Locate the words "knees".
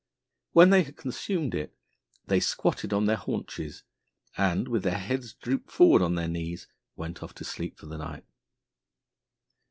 6.27-6.67